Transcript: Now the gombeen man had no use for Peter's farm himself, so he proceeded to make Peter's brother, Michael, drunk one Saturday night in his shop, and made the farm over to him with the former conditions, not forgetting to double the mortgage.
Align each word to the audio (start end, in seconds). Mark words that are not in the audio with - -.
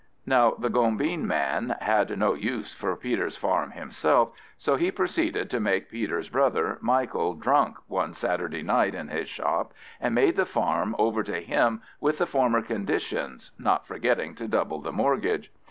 Now 0.25 0.55
the 0.57 0.71
gombeen 0.71 1.27
man 1.27 1.75
had 1.79 2.17
no 2.17 2.33
use 2.33 2.73
for 2.73 2.95
Peter's 2.95 3.37
farm 3.37 3.69
himself, 3.69 4.31
so 4.57 4.75
he 4.75 4.89
proceeded 4.89 5.47
to 5.51 5.59
make 5.59 5.91
Peter's 5.91 6.27
brother, 6.27 6.79
Michael, 6.81 7.35
drunk 7.35 7.77
one 7.85 8.15
Saturday 8.15 8.63
night 8.63 8.95
in 8.95 9.09
his 9.09 9.29
shop, 9.29 9.73
and 9.99 10.15
made 10.15 10.37
the 10.37 10.47
farm 10.47 10.95
over 10.97 11.21
to 11.21 11.39
him 11.39 11.83
with 11.99 12.17
the 12.17 12.25
former 12.25 12.63
conditions, 12.63 13.51
not 13.59 13.85
forgetting 13.85 14.33
to 14.33 14.47
double 14.47 14.81
the 14.81 14.91
mortgage. 14.91 15.51